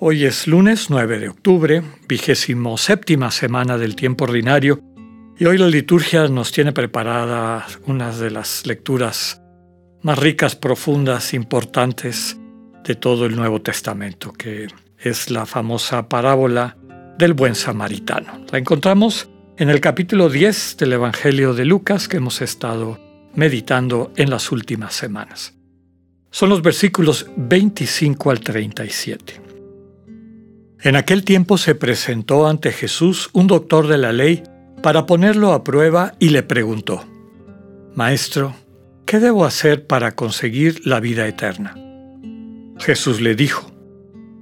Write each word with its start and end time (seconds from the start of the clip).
Hoy 0.00 0.26
es 0.26 0.46
lunes 0.46 0.90
9 0.90 1.18
de 1.18 1.28
octubre, 1.28 1.82
vigésimo 2.08 2.78
séptima 2.78 3.32
semana 3.32 3.76
del 3.78 3.96
tiempo 3.96 4.26
ordinario, 4.26 4.80
y 5.36 5.44
hoy 5.44 5.58
la 5.58 5.66
liturgia 5.66 6.28
nos 6.28 6.52
tiene 6.52 6.72
preparada 6.72 7.66
una 7.84 8.16
de 8.16 8.30
las 8.30 8.64
lecturas 8.64 9.42
más 10.02 10.16
ricas, 10.16 10.54
profundas, 10.54 11.34
importantes 11.34 12.38
de 12.84 12.94
todo 12.94 13.26
el 13.26 13.34
Nuevo 13.34 13.60
Testamento, 13.60 14.32
que 14.32 14.68
es 15.00 15.32
la 15.32 15.46
famosa 15.46 16.08
parábola 16.08 16.76
del 17.18 17.32
buen 17.32 17.56
samaritano. 17.56 18.46
La 18.52 18.58
encontramos 18.60 19.28
en 19.56 19.68
el 19.68 19.80
capítulo 19.80 20.30
10 20.30 20.76
del 20.76 20.92
Evangelio 20.92 21.54
de 21.54 21.64
Lucas 21.64 22.06
que 22.06 22.18
hemos 22.18 22.40
estado 22.40 23.00
meditando 23.34 24.12
en 24.14 24.30
las 24.30 24.52
últimas 24.52 24.94
semanas. 24.94 25.56
Son 26.30 26.50
los 26.50 26.62
versículos 26.62 27.26
25 27.36 28.30
al 28.30 28.38
37. 28.38 29.47
En 30.80 30.94
aquel 30.94 31.24
tiempo 31.24 31.58
se 31.58 31.74
presentó 31.74 32.46
ante 32.46 32.70
Jesús 32.70 33.30
un 33.32 33.48
doctor 33.48 33.88
de 33.88 33.98
la 33.98 34.12
ley 34.12 34.44
para 34.82 35.06
ponerlo 35.06 35.52
a 35.52 35.64
prueba 35.64 36.14
y 36.20 36.28
le 36.28 36.44
preguntó, 36.44 37.04
Maestro, 37.94 38.54
¿qué 39.04 39.18
debo 39.18 39.44
hacer 39.44 39.88
para 39.88 40.14
conseguir 40.14 40.86
la 40.86 41.00
vida 41.00 41.26
eterna? 41.26 41.74
Jesús 42.78 43.20
le 43.20 43.34
dijo, 43.34 43.72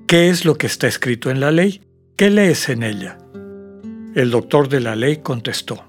¿qué 0.07 0.29
es 0.29 0.45
lo 0.45 0.59
que 0.59 0.67
está 0.67 0.87
escrito 0.87 1.31
en 1.31 1.41
la 1.41 1.51
ley? 1.51 1.83
¿Qué 2.17 2.29
lees 2.29 2.69
en 2.69 2.83
ella? 2.83 3.17
El 4.15 4.31
doctor 4.31 4.69
de 4.69 4.81
la 4.81 4.95
ley 4.95 5.19
contestó, 5.19 5.85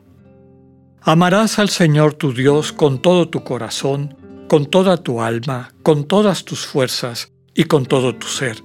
Amarás 1.02 1.59
al 1.59 1.70
Señor 1.70 2.14
tu 2.14 2.34
Dios 2.34 2.72
con 2.72 3.02
todo 3.02 3.30
tu 3.30 3.44
corazón, 3.44 4.16
con 4.48 4.66
toda 4.66 4.98
tu 4.98 5.22
alma, 5.22 5.73
con 5.84 6.06
todas 6.06 6.45
tus 6.45 6.66
fuerzas 6.66 7.32
y 7.54 7.66
con 7.66 7.86
todo 7.86 8.16
tu 8.16 8.28
ser, 8.28 8.61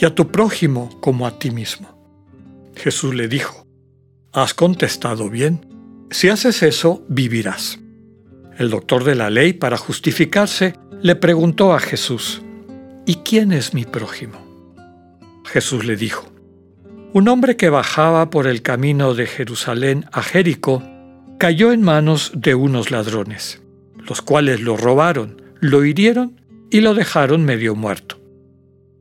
y 0.00 0.04
a 0.04 0.14
tu 0.14 0.28
prójimo 0.28 0.90
como 1.00 1.26
a 1.26 1.38
ti 1.38 1.50
mismo. 1.50 1.98
Jesús 2.74 3.14
le 3.14 3.28
dijo, 3.28 3.66
Has 4.32 4.54
contestado 4.54 5.30
bien. 5.30 5.66
Si 6.10 6.28
haces 6.28 6.62
eso, 6.62 7.02
vivirás. 7.08 7.80
El 8.56 8.70
doctor 8.70 9.04
de 9.04 9.14
la 9.14 9.30
ley, 9.30 9.52
para 9.52 9.76
justificarse, 9.76 10.74
le 11.02 11.16
preguntó 11.16 11.72
a 11.74 11.80
Jesús, 11.80 12.42
¿Y 13.06 13.16
quién 13.16 13.52
es 13.52 13.74
mi 13.74 13.84
prójimo? 13.84 14.38
Jesús 15.44 15.84
le 15.84 15.96
dijo, 15.96 16.30
Un 17.12 17.28
hombre 17.28 17.56
que 17.56 17.70
bajaba 17.70 18.30
por 18.30 18.46
el 18.46 18.62
camino 18.62 19.14
de 19.14 19.26
Jerusalén 19.26 20.06
a 20.12 20.22
Jericó, 20.22 20.82
cayó 21.38 21.72
en 21.72 21.82
manos 21.82 22.32
de 22.34 22.54
unos 22.54 22.90
ladrones, 22.90 23.62
los 23.96 24.22
cuales 24.22 24.60
lo 24.60 24.76
robaron, 24.76 25.42
lo 25.60 25.84
hirieron 25.84 26.40
y 26.70 26.80
lo 26.80 26.94
dejaron 26.94 27.44
medio 27.44 27.74
muerto. 27.74 28.17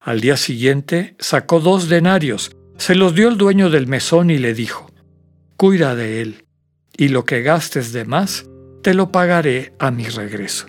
Al 0.00 0.20
día 0.20 0.38
siguiente 0.38 1.14
sacó 1.18 1.60
dos 1.60 1.90
denarios, 1.90 2.56
se 2.78 2.94
los 2.94 3.14
dio 3.14 3.28
el 3.28 3.36
dueño 3.36 3.68
del 3.68 3.86
mesón 3.86 4.30
y 4.30 4.38
le 4.38 4.54
dijo, 4.54 4.90
Cuida 5.58 5.94
de 5.94 6.22
él, 6.22 6.46
y 6.96 7.08
lo 7.08 7.26
que 7.26 7.42
gastes 7.42 7.92
de 7.92 8.06
más, 8.06 8.46
te 8.82 8.94
lo 8.94 9.12
pagaré 9.12 9.74
a 9.78 9.90
mi 9.90 10.04
regreso. 10.04 10.68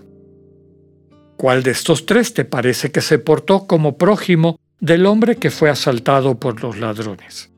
¿Cuál 1.37 1.63
de 1.63 1.71
estos 1.71 2.05
tres 2.05 2.33
te 2.33 2.43
parece 2.43 2.91
que 2.91 2.99
se 2.99 3.19
portó 3.19 3.67
como 3.67 3.97
prójimo 3.97 4.59
del 4.81 5.05
hombre 5.05 5.37
que 5.37 5.49
fue 5.49 5.69
asaltado 5.69 6.37
por 6.37 6.61
los 6.61 6.77
ladrones? 6.77 7.51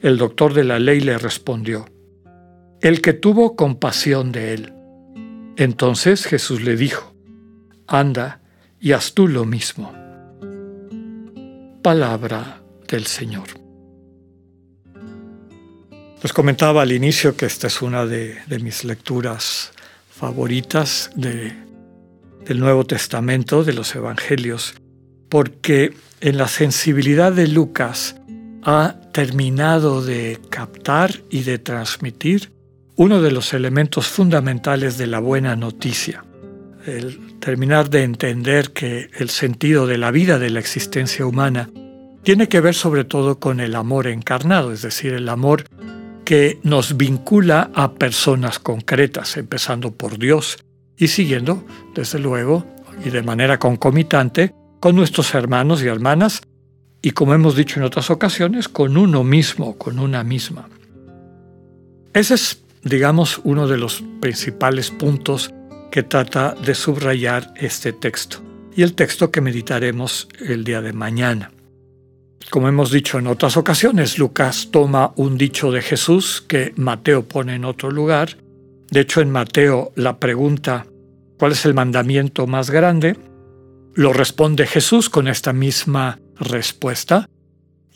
El 0.00 0.16
doctor 0.16 0.54
de 0.54 0.64
la 0.64 0.78
ley 0.78 1.00
le 1.00 1.18
respondió, 1.18 1.84
el 2.80 3.02
que 3.02 3.12
tuvo 3.12 3.56
compasión 3.56 4.32
de 4.32 4.54
él. 4.54 4.72
Entonces 5.58 6.24
Jesús 6.24 6.62
le 6.62 6.76
dijo, 6.76 7.14
anda 7.86 8.40
y 8.80 8.92
haz 8.92 9.12
tú 9.12 9.28
lo 9.28 9.44
mismo. 9.44 9.97
Palabra 11.88 12.60
del 12.86 13.06
Señor. 13.06 13.48
Les 16.22 16.32
comentaba 16.34 16.82
al 16.82 16.92
inicio 16.92 17.34
que 17.34 17.46
esta 17.46 17.68
es 17.68 17.80
una 17.80 18.04
de, 18.04 18.36
mis 18.60 18.84
lecturas 18.84 19.72
favoritas 20.10 21.10
del 21.16 22.60
Nuevo 22.60 22.84
Testamento, 22.84 23.64
de 23.64 23.72
los 23.72 23.94
Evangelios, 23.94 24.74
porque 25.30 25.94
en 26.20 26.36
la 26.36 26.46
sensibilidad 26.48 27.32
de 27.32 27.46
Lucas 27.46 28.16
ha 28.64 28.96
terminado 29.14 30.04
de 30.04 30.38
captar 30.50 31.14
y 31.30 31.44
de 31.44 31.58
transmitir 31.58 32.52
uno 32.96 33.22
de 33.22 33.30
los 33.30 33.54
elementos 33.54 34.08
fundamentales 34.08 34.98
de 34.98 35.06
la 35.06 35.20
buena 35.20 35.56
noticia, 35.56 36.22
el 36.84 37.38
terminar 37.38 37.88
de 37.88 38.02
entender 38.02 38.72
que 38.72 39.08
el 39.16 39.30
sentido 39.30 39.86
de 39.86 39.96
la 39.96 40.10
vida, 40.10 40.38
de 40.38 40.50
la 40.50 40.60
existencia 40.60 41.24
humana, 41.24 41.70
tiene 42.28 42.46
que 42.50 42.60
ver 42.60 42.74
sobre 42.74 43.04
todo 43.04 43.40
con 43.40 43.58
el 43.58 43.74
amor 43.74 44.06
encarnado, 44.06 44.70
es 44.70 44.82
decir, 44.82 45.14
el 45.14 45.30
amor 45.30 45.64
que 46.26 46.60
nos 46.62 46.98
vincula 46.98 47.70
a 47.74 47.94
personas 47.94 48.58
concretas, 48.58 49.38
empezando 49.38 49.92
por 49.92 50.18
Dios 50.18 50.58
y 50.98 51.08
siguiendo, 51.08 51.64
desde 51.94 52.18
luego, 52.18 52.66
y 53.02 53.08
de 53.08 53.22
manera 53.22 53.58
concomitante, 53.58 54.54
con 54.78 54.94
nuestros 54.94 55.34
hermanos 55.34 55.82
y 55.82 55.86
hermanas 55.86 56.42
y 57.00 57.12
como 57.12 57.32
hemos 57.32 57.56
dicho 57.56 57.80
en 57.80 57.86
otras 57.86 58.10
ocasiones, 58.10 58.68
con 58.68 58.98
uno 58.98 59.24
mismo, 59.24 59.78
con 59.78 59.98
una 59.98 60.22
misma. 60.22 60.68
Ese 62.12 62.34
es, 62.34 62.62
digamos, 62.82 63.40
uno 63.42 63.66
de 63.66 63.78
los 63.78 64.04
principales 64.20 64.90
puntos 64.90 65.54
que 65.90 66.02
trata 66.02 66.54
de 66.62 66.74
subrayar 66.74 67.54
este 67.56 67.94
texto 67.94 68.42
y 68.76 68.82
el 68.82 68.92
texto 68.92 69.30
que 69.30 69.40
meditaremos 69.40 70.28
el 70.46 70.64
día 70.64 70.82
de 70.82 70.92
mañana. 70.92 71.52
Como 72.50 72.68
hemos 72.68 72.90
dicho 72.90 73.18
en 73.18 73.26
otras 73.26 73.56
ocasiones, 73.56 74.18
Lucas 74.18 74.68
toma 74.70 75.12
un 75.16 75.36
dicho 75.36 75.70
de 75.70 75.82
Jesús 75.82 76.42
que 76.46 76.72
Mateo 76.76 77.24
pone 77.24 77.54
en 77.54 77.64
otro 77.64 77.90
lugar. 77.90 78.38
De 78.90 79.00
hecho, 79.00 79.20
en 79.20 79.30
Mateo 79.30 79.92
la 79.96 80.18
pregunta, 80.18 80.86
¿cuál 81.38 81.52
es 81.52 81.66
el 81.66 81.74
mandamiento 81.74 82.46
más 82.46 82.70
grande? 82.70 83.16
Lo 83.94 84.12
responde 84.12 84.66
Jesús 84.66 85.10
con 85.10 85.28
esta 85.28 85.52
misma 85.52 86.20
respuesta 86.38 87.28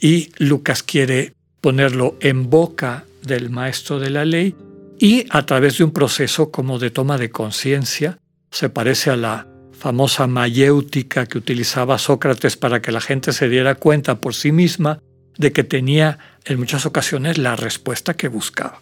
y 0.00 0.32
Lucas 0.36 0.82
quiere 0.82 1.32
ponerlo 1.60 2.16
en 2.20 2.50
boca 2.50 3.04
del 3.22 3.48
maestro 3.50 4.00
de 4.00 4.10
la 4.10 4.24
ley 4.24 4.54
y 4.98 5.26
a 5.30 5.46
través 5.46 5.78
de 5.78 5.84
un 5.84 5.92
proceso 5.92 6.50
como 6.50 6.78
de 6.78 6.90
toma 6.90 7.18
de 7.18 7.30
conciencia, 7.30 8.18
se 8.50 8.68
parece 8.68 9.10
a 9.10 9.16
la 9.16 9.46
famosa 9.82 10.28
mayéutica 10.28 11.26
que 11.26 11.38
utilizaba 11.38 11.98
Sócrates 11.98 12.56
para 12.56 12.80
que 12.80 12.92
la 12.92 13.00
gente 13.00 13.32
se 13.32 13.48
diera 13.48 13.74
cuenta 13.74 14.20
por 14.20 14.32
sí 14.32 14.52
misma 14.52 15.00
de 15.36 15.52
que 15.52 15.64
tenía 15.64 16.20
en 16.44 16.60
muchas 16.60 16.86
ocasiones 16.86 17.36
la 17.36 17.56
respuesta 17.56 18.14
que 18.14 18.28
buscaba. 18.28 18.80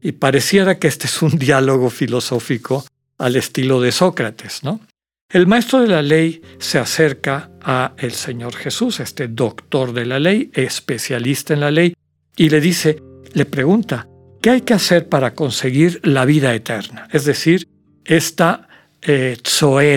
Y 0.00 0.12
pareciera 0.12 0.78
que 0.78 0.88
este 0.88 1.06
es 1.06 1.20
un 1.20 1.38
diálogo 1.38 1.90
filosófico 1.90 2.86
al 3.18 3.36
estilo 3.36 3.82
de 3.82 3.92
Sócrates, 3.92 4.64
¿no? 4.64 4.80
El 5.28 5.46
maestro 5.46 5.80
de 5.80 5.88
la 5.88 6.00
ley 6.00 6.40
se 6.58 6.78
acerca 6.78 7.50
a 7.60 7.92
el 7.98 8.12
Señor 8.12 8.54
Jesús, 8.54 9.00
este 9.00 9.28
doctor 9.28 9.92
de 9.92 10.06
la 10.06 10.18
ley, 10.18 10.50
especialista 10.54 11.52
en 11.52 11.60
la 11.60 11.70
ley, 11.70 11.92
y 12.38 12.48
le 12.48 12.62
dice, 12.62 13.02
le 13.34 13.44
pregunta, 13.44 14.08
¿qué 14.40 14.48
hay 14.48 14.60
que 14.62 14.72
hacer 14.72 15.10
para 15.10 15.34
conseguir 15.34 16.00
la 16.04 16.24
vida 16.24 16.54
eterna? 16.54 17.06
Es 17.12 17.26
decir, 17.26 17.68
esta 18.06 18.68
eh, 19.02 19.36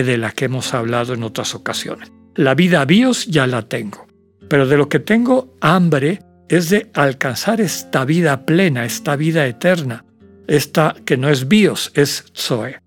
de 0.04 0.18
la 0.18 0.32
que 0.32 0.46
hemos 0.46 0.74
hablado 0.74 1.14
en 1.14 1.22
otras 1.22 1.54
ocasiones. 1.54 2.10
La 2.34 2.54
vida 2.54 2.84
bios 2.84 3.26
ya 3.26 3.46
la 3.46 3.62
tengo, 3.62 4.06
pero 4.48 4.66
de 4.66 4.76
lo 4.76 4.88
que 4.88 4.98
tengo 4.98 5.54
hambre 5.60 6.20
es 6.48 6.70
de 6.70 6.90
alcanzar 6.94 7.60
esta 7.60 8.04
vida 8.04 8.44
plena, 8.44 8.84
esta 8.84 9.16
vida 9.16 9.46
eterna, 9.46 10.04
esta 10.46 10.94
que 11.04 11.16
no 11.16 11.28
es 11.28 11.48
bios, 11.48 11.92
es 11.94 12.24
zoe. 12.34 12.80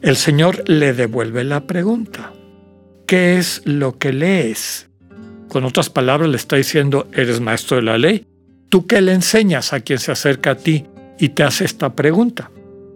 El 0.00 0.16
Señor 0.16 0.68
le 0.68 0.94
devuelve 0.94 1.44
la 1.44 1.66
pregunta. 1.66 2.32
¿Qué 3.06 3.38
es 3.38 3.62
lo 3.64 3.98
que 3.98 4.12
lees? 4.12 4.88
Con 5.48 5.64
otras 5.64 5.90
palabras, 5.90 6.30
le 6.30 6.36
está 6.36 6.56
diciendo, 6.56 7.08
eres 7.12 7.40
maestro 7.40 7.76
de 7.76 7.82
la 7.82 7.98
ley. 7.98 8.26
¿Tú 8.68 8.86
qué 8.86 9.00
le 9.00 9.12
enseñas 9.12 9.72
a 9.72 9.80
quien 9.80 9.98
se 9.98 10.12
acerca 10.12 10.52
a 10.52 10.54
ti 10.54 10.86
y 11.18 11.30
te 11.30 11.42
hace 11.42 11.64
esta 11.64 11.94
pregunta? 11.94 12.50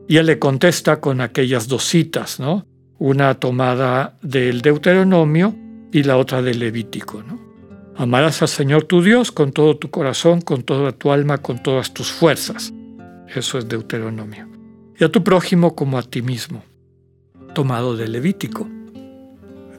Y 0.07 0.19
él 0.19 0.27
le 0.27 0.39
contesta 0.39 1.01
con 1.01 1.21
aquellas 1.21 1.69
dos 1.69 1.85
citas, 1.85 2.39
¿no? 2.39 2.67
Una 2.99 3.35
tomada 3.35 4.19
del 4.23 4.61
Deuteronomio 4.61 5.55
y 5.93 6.03
la 6.03 6.17
otra 6.17 6.43
del 6.43 6.59
Levítico. 6.59 7.23
Amarás 7.97 8.43
al 8.43 8.49
Señor 8.49 8.85
tu 8.85 9.03
Dios 9.03 9.33
con 9.33 9.53
todo 9.53 9.77
tu 9.77 9.91
corazón, 9.91 10.41
con 10.41 10.63
toda 10.63 10.93
tu 10.93 11.13
alma, 11.13 11.39
con 11.39 11.63
todas 11.63 11.95
tus 11.95 12.11
fuerzas. 12.11 12.73
Eso 13.35 13.59
es 13.59 13.69
Deuteronomio. 13.69 14.49
Y 14.99 15.05
a 15.05 15.09
tu 15.11 15.25
prójimo 15.25 15.75
como 15.75 15.99
a 15.99 16.03
ti 16.03 16.23
mismo. 16.23 16.63
Tomado 17.55 17.97
del 17.97 18.13
Levítico. 18.13 18.69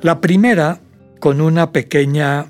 La 0.01 0.22
primera, 0.22 0.80
con 1.19 1.42
una 1.42 1.72
pequeña 1.72 2.48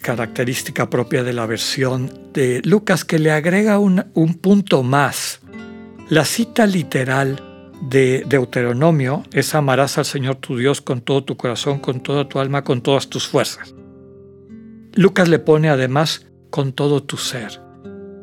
característica 0.00 0.90
propia 0.90 1.22
de 1.22 1.32
la 1.32 1.46
versión 1.46 2.10
de 2.32 2.60
Lucas 2.64 3.04
que 3.04 3.18
le 3.18 3.30
agrega 3.30 3.78
un 3.78 4.38
punto 4.40 4.82
más. 4.82 5.40
La 6.10 6.26
cita 6.26 6.66
literal 6.66 7.42
de 7.80 8.24
Deuteronomio 8.28 9.24
es 9.32 9.54
amarás 9.54 9.96
al 9.96 10.04
Señor 10.04 10.36
tu 10.36 10.58
Dios 10.58 10.82
con 10.82 11.00
todo 11.00 11.24
tu 11.24 11.38
corazón, 11.38 11.78
con 11.78 12.02
toda 12.02 12.28
tu 12.28 12.38
alma, 12.38 12.62
con 12.62 12.82
todas 12.82 13.08
tus 13.08 13.26
fuerzas. 13.26 13.74
Lucas 14.92 15.28
le 15.28 15.38
pone 15.38 15.70
además 15.70 16.26
con 16.50 16.74
todo 16.74 17.02
tu 17.02 17.16
ser, 17.16 17.58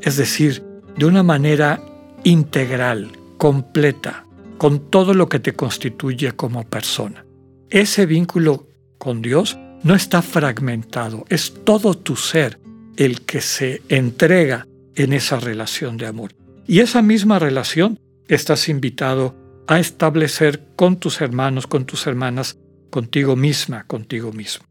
es 0.02 0.16
decir, 0.16 0.64
de 0.96 1.06
una 1.06 1.24
manera 1.24 1.82
integral, 2.24 3.12
completa, 3.38 4.26
con 4.60 4.92
todo 4.92 5.16
lo 5.16 5.28
que 5.28 5.40
te 5.40 5.54
constituye 5.54 6.34
como 6.34 6.64
persona. 6.64 7.26
Ese 7.72 8.06
vínculo 8.06 8.68
con 9.00 9.24
Dios 9.24 9.58
no 9.82 9.96
está 9.96 10.22
fragmentado, 10.22 11.26
es 11.30 11.52
todo 11.64 11.96
tu 11.96 12.16
ser 12.16 12.60
el 12.96 13.22
que 13.22 13.42
se 13.42 13.82
entrega 13.90 14.68
en 14.94 15.14
esa 15.14 15.40
relación 15.40 15.98
de 15.98 16.06
amor. 16.06 16.41
Y 16.72 16.80
esa 16.80 17.02
misma 17.02 17.38
relación 17.38 18.00
estás 18.30 18.70
invitado 18.70 19.36
a 19.68 19.82
establecer 19.82 20.70
con 20.78 21.02
tus 21.02 21.20
hermanos, 21.20 21.68
con 21.68 21.84
tus 21.84 22.08
hermanas, 22.08 22.58
contigo 22.90 23.36
misma, 23.36 23.84
contigo 23.88 24.32
mismo. 24.32 24.66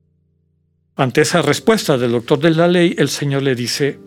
Ante 0.96 1.20
esa 1.20 1.42
respuesta 1.42 1.98
del 1.98 2.12
doctor 2.12 2.38
de 2.38 2.52
la 2.52 2.68
ley, 2.68 2.94
el 2.96 3.10
Señor 3.10 3.42
le 3.42 3.54
dice, 3.54 3.98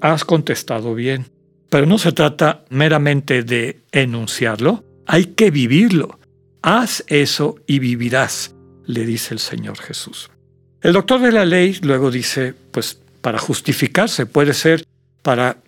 has 0.00 0.24
contestado 0.24 0.94
bien, 0.94 1.26
pero 1.68 1.84
no 1.84 1.98
se 1.98 2.12
trata 2.12 2.64
meramente 2.70 3.42
de 3.42 3.82
enunciarlo, 3.92 4.82
hay 5.06 5.26
que 5.26 5.50
vivirlo. 5.50 6.18
Haz 6.62 7.04
eso 7.06 7.56
y 7.66 7.80
vivirás, 7.80 8.54
le 8.86 9.04
dice 9.04 9.34
el 9.34 9.40
Señor 9.40 9.76
Jesús. 9.76 10.30
El 10.80 10.94
doctor 10.94 11.20
de 11.20 11.32
la 11.32 11.44
ley 11.44 11.78
luego 11.82 12.10
dice, 12.10 12.54
pues 12.70 12.98
para 13.20 13.38
justificarse 13.38 14.24
puede 14.24 14.54
ser 14.54 14.86
para 15.20 15.58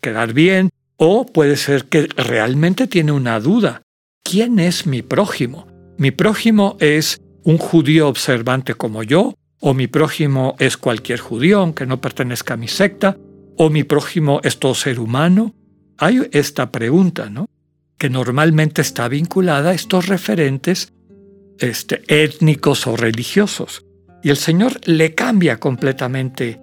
quedar 0.00 0.32
bien 0.32 0.70
o 1.06 1.26
puede 1.26 1.56
ser 1.56 1.84
que 1.84 2.08
realmente 2.16 2.86
tiene 2.86 3.12
una 3.12 3.38
duda. 3.38 3.82
¿Quién 4.24 4.58
es 4.58 4.86
mi 4.86 5.02
prójimo? 5.02 5.66
¿Mi 5.98 6.10
prójimo 6.10 6.76
es 6.80 7.20
un 7.44 7.58
judío 7.58 8.08
observante 8.08 8.74
como 8.74 9.02
yo 9.02 9.34
o 9.60 9.74
mi 9.74 9.86
prójimo 9.86 10.56
es 10.58 10.76
cualquier 10.76 11.20
judío, 11.20 11.60
aunque 11.60 11.86
no 11.86 12.00
pertenezca 12.00 12.54
a 12.54 12.56
mi 12.56 12.68
secta, 12.68 13.16
o 13.56 13.70
mi 13.70 13.84
prójimo 13.84 14.40
es 14.42 14.58
todo 14.58 14.74
ser 14.74 14.98
humano. 14.98 15.54
Hay 15.98 16.28
esta 16.32 16.70
pregunta, 16.70 17.30
¿no? 17.30 17.46
Que 17.96 18.10
normalmente 18.10 18.82
está 18.82 19.08
vinculada 19.08 19.70
a 19.70 19.74
estos 19.74 20.06
referentes 20.08 20.92
este, 21.58 22.02
étnicos 22.08 22.86
o 22.86 22.96
religiosos. 22.96 23.84
Y 24.22 24.30
el 24.30 24.36
Señor 24.36 24.80
le 24.86 25.14
cambia 25.14 25.60
completamente 25.60 26.60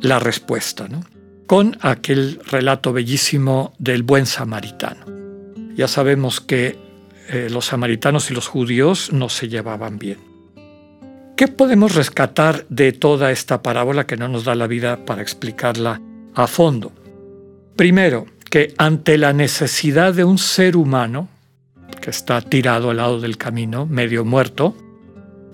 la 0.00 0.18
respuesta, 0.18 0.86
¿no? 0.88 1.00
Con 1.46 1.78
aquel 1.80 2.40
relato 2.50 2.92
bellísimo 2.92 3.72
del 3.78 4.02
buen 4.02 4.26
samaritano. 4.26 5.06
Ya 5.76 5.86
sabemos 5.86 6.40
que 6.40 6.76
eh, 7.28 7.48
los 7.50 7.66
samaritanos 7.66 8.30
y 8.30 8.34
los 8.34 8.48
judíos 8.48 9.12
no 9.12 9.28
se 9.28 9.48
llevaban 9.48 9.98
bien. 9.98 10.18
¿Qué 11.36 11.48
podemos 11.48 11.94
rescatar 11.94 12.66
de 12.68 12.92
toda 12.92 13.30
esta 13.30 13.62
parábola 13.62 14.06
que 14.06 14.16
no 14.16 14.26
nos 14.26 14.44
da 14.44 14.54
la 14.54 14.66
vida 14.66 15.04
para 15.04 15.22
explicarla 15.22 16.00
a 16.34 16.46
fondo? 16.46 16.92
Primero, 17.76 18.26
que 18.50 18.72
ante 18.78 19.18
la 19.18 19.32
necesidad 19.32 20.14
de 20.14 20.24
un 20.24 20.38
ser 20.38 20.76
humano, 20.76 21.28
que 22.00 22.10
está 22.10 22.40
tirado 22.40 22.90
al 22.90 22.96
lado 22.96 23.20
del 23.20 23.36
camino, 23.36 23.86
medio 23.86 24.24
muerto, 24.24 24.74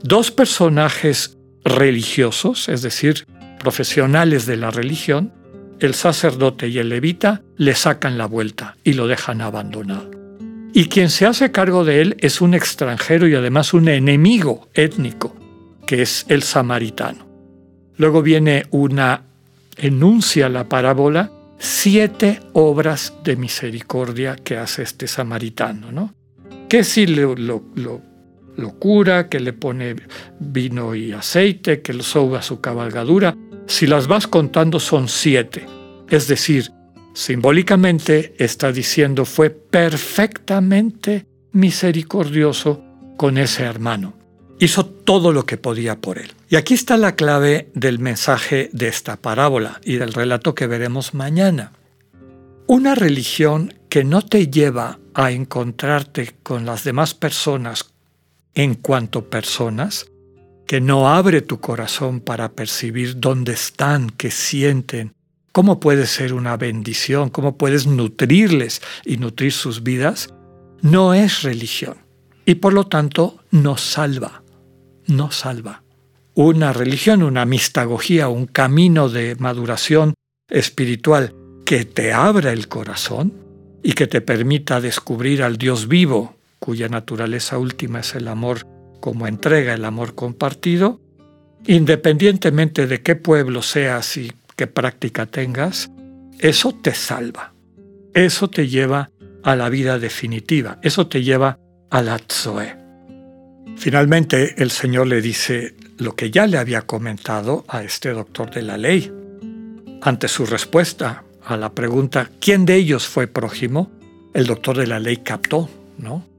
dos 0.02 0.30
personajes 0.30 1.36
religiosos, 1.64 2.68
es 2.68 2.82
decir, 2.82 3.26
profesionales 3.58 4.46
de 4.46 4.56
la 4.56 4.70
religión, 4.70 5.32
el 5.82 5.94
sacerdote 5.94 6.68
y 6.68 6.78
el 6.78 6.88
levita, 6.88 7.42
le 7.56 7.74
sacan 7.74 8.16
la 8.16 8.26
vuelta 8.26 8.76
y 8.84 8.92
lo 8.92 9.08
dejan 9.08 9.40
abandonado. 9.40 10.10
Y 10.72 10.86
quien 10.86 11.10
se 11.10 11.26
hace 11.26 11.52
cargo 11.52 11.84
de 11.84 12.00
él 12.00 12.16
es 12.20 12.40
un 12.40 12.54
extranjero 12.54 13.28
y 13.28 13.34
además 13.34 13.74
un 13.74 13.88
enemigo 13.88 14.68
étnico, 14.74 15.36
que 15.86 16.02
es 16.02 16.24
el 16.28 16.42
samaritano. 16.42 17.26
Luego 17.96 18.22
viene 18.22 18.66
una, 18.70 19.22
enuncia 19.76 20.48
la 20.48 20.68
parábola, 20.68 21.30
siete 21.58 22.40
obras 22.52 23.12
de 23.22 23.36
misericordia 23.36 24.36
que 24.36 24.56
hace 24.56 24.82
este 24.82 25.06
samaritano, 25.06 25.92
¿no? 25.92 26.14
Que 26.68 26.84
si 26.84 27.06
lo, 27.06 27.34
lo, 27.34 28.00
cura, 28.78 29.28
que 29.28 29.40
le 29.40 29.52
pone 29.52 29.96
vino 30.38 30.94
y 30.94 31.12
aceite, 31.12 31.82
que 31.82 31.92
lo 31.92 32.02
soba 32.02 32.42
su 32.42 32.60
cabalgadura, 32.60 33.36
si 33.66 33.86
las 33.86 34.06
vas 34.06 34.26
contando 34.26 34.80
son 34.80 35.08
siete. 35.08 35.66
Es 36.08 36.28
decir, 36.28 36.70
simbólicamente 37.14 38.34
está 38.38 38.72
diciendo 38.72 39.24
fue 39.24 39.50
perfectamente 39.50 41.26
misericordioso 41.52 42.82
con 43.16 43.38
ese 43.38 43.62
hermano 43.62 44.22
hizo 44.64 44.86
todo 44.86 45.32
lo 45.32 45.44
que 45.44 45.56
podía 45.56 46.00
por 46.00 46.18
él. 46.18 46.32
Y 46.48 46.54
aquí 46.54 46.74
está 46.74 46.96
la 46.96 47.16
clave 47.16 47.70
del 47.74 47.98
mensaje 47.98 48.70
de 48.72 48.86
esta 48.86 49.16
parábola 49.16 49.80
y 49.84 49.96
del 49.96 50.12
relato 50.12 50.54
que 50.54 50.68
veremos 50.68 51.14
mañana. 51.14 51.72
Una 52.68 52.94
religión 52.94 53.74
que 53.88 54.04
no 54.04 54.22
te 54.22 54.48
lleva 54.48 55.00
a 55.14 55.32
encontrarte 55.32 56.36
con 56.44 56.64
las 56.64 56.84
demás 56.84 57.12
personas 57.14 57.91
en 58.54 58.74
cuanto 58.74 59.28
personas, 59.28 60.06
que 60.66 60.80
no 60.80 61.08
abre 61.08 61.42
tu 61.42 61.60
corazón 61.60 62.20
para 62.20 62.52
percibir 62.52 63.20
dónde 63.20 63.52
están, 63.52 64.10
qué 64.10 64.30
sienten, 64.30 65.12
cómo 65.52 65.80
puede 65.80 66.06
ser 66.06 66.32
una 66.32 66.56
bendición, 66.56 67.30
cómo 67.30 67.58
puedes 67.58 67.86
nutrirles 67.86 68.80
y 69.04 69.16
nutrir 69.16 69.52
sus 69.52 69.82
vidas, 69.82 70.32
no 70.80 71.14
es 71.14 71.42
religión 71.42 71.96
y 72.46 72.56
por 72.56 72.72
lo 72.72 72.84
tanto 72.84 73.38
no 73.50 73.76
salva 73.76 74.42
no 75.06 75.30
salva. 75.30 75.82
Una 76.34 76.72
religión, 76.72 77.22
una 77.22 77.44
mistagogía, 77.44 78.28
un 78.28 78.46
camino 78.46 79.08
de 79.08 79.36
maduración 79.36 80.14
espiritual 80.48 81.34
que 81.64 81.84
te 81.84 82.12
abra 82.12 82.52
el 82.52 82.68
corazón 82.68 83.32
y 83.82 83.92
que 83.92 84.06
te 84.06 84.20
permita 84.20 84.80
descubrir 84.80 85.42
al 85.42 85.58
Dios 85.58 85.88
vivo, 85.88 86.36
cuya 86.62 86.88
naturaleza 86.88 87.58
última 87.58 87.98
es 87.98 88.14
el 88.14 88.28
amor 88.28 88.68
como 89.00 89.26
entrega, 89.26 89.74
el 89.74 89.84
amor 89.84 90.14
compartido, 90.14 91.00
independientemente 91.66 92.86
de 92.86 93.02
qué 93.02 93.16
pueblo 93.16 93.62
seas 93.62 94.16
y 94.16 94.32
qué 94.54 94.68
práctica 94.68 95.26
tengas, 95.26 95.90
eso 96.38 96.72
te 96.72 96.94
salva. 96.94 97.52
Eso 98.14 98.48
te 98.48 98.68
lleva 98.68 99.10
a 99.42 99.56
la 99.56 99.68
vida 99.70 99.98
definitiva, 99.98 100.78
eso 100.82 101.08
te 101.08 101.24
lleva 101.24 101.58
a 101.90 102.00
la 102.00 102.16
Tzoe. 102.20 102.76
Finalmente 103.76 104.62
el 104.62 104.70
Señor 104.70 105.08
le 105.08 105.20
dice 105.20 105.74
lo 105.98 106.14
que 106.14 106.30
ya 106.30 106.46
le 106.46 106.58
había 106.58 106.82
comentado 106.82 107.64
a 107.66 107.82
este 107.82 108.10
doctor 108.10 108.52
de 108.52 108.62
la 108.62 108.78
ley. 108.78 109.12
Ante 110.00 110.28
su 110.28 110.46
respuesta 110.46 111.24
a 111.44 111.56
la 111.56 111.72
pregunta 111.72 112.30
¿quién 112.40 112.66
de 112.66 112.76
ellos 112.76 113.08
fue 113.08 113.26
prójimo? 113.26 113.90
El 114.32 114.46
doctor 114.46 114.76
de 114.76 114.86
la 114.86 115.00
ley 115.00 115.16
captó, 115.16 115.68
¿no? 115.98 116.30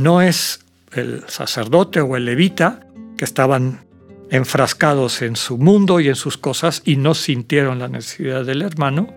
No 0.00 0.22
es 0.22 0.60
el 0.92 1.24
sacerdote 1.28 2.00
o 2.00 2.16
el 2.16 2.24
levita 2.24 2.80
que 3.18 3.26
estaban 3.26 3.84
enfrascados 4.30 5.20
en 5.20 5.36
su 5.36 5.58
mundo 5.58 6.00
y 6.00 6.08
en 6.08 6.14
sus 6.14 6.38
cosas 6.38 6.80
y 6.86 6.96
no 6.96 7.14
sintieron 7.14 7.80
la 7.80 7.88
necesidad 7.88 8.46
del 8.46 8.62
hermano, 8.62 9.12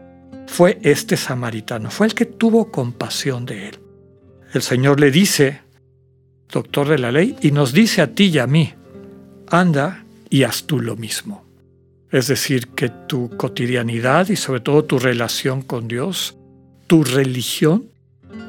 fue 0.46 0.80
este 0.82 1.16
samaritano, 1.16 1.90
fue 1.90 2.08
el 2.08 2.13
que 2.13 2.25
tuvo 2.25 2.70
compasión 2.70 3.46
de 3.46 3.70
él. 3.70 3.80
El 4.54 4.62
Señor 4.62 5.00
le 5.00 5.10
dice 5.10 5.62
doctor 6.52 6.90
de 6.90 7.00
la 7.00 7.13
ley, 7.13 7.38
y 7.42 7.52
nos 7.52 7.72
dice 7.72 8.02
a 8.02 8.13
ti 8.13 8.25
y 8.25 8.40
a 8.40 8.46
mí, 8.46 8.74
anda 9.48 10.04
y 10.30 10.44
haz 10.44 10.66
tú 10.66 10.82
lo 10.82 10.98
mismo. 10.98 11.46
Es 12.12 12.28
decir, 12.28 12.68
que 12.68 12.90
tu 12.90 13.30
cotidianidad 13.38 14.28
y 14.28 14.36
sobre 14.36 14.60
todo 14.60 14.84
tu 14.84 15.00
relación 15.00 15.62
con 15.62 15.88
Dios, 15.88 16.36
tu 16.88 17.06
religión, 17.06 17.86